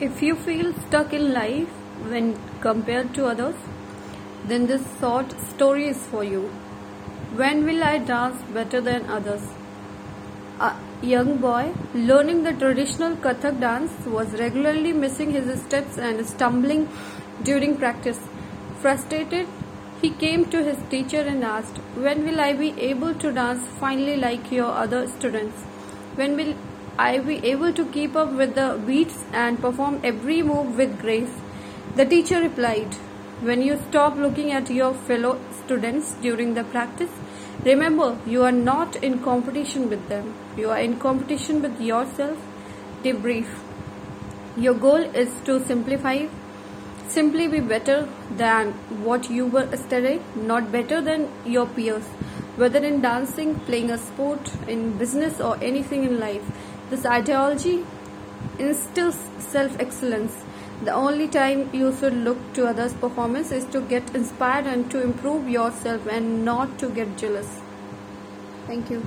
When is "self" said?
59.38-59.78